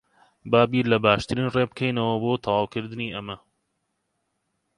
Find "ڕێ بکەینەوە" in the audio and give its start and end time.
1.55-2.15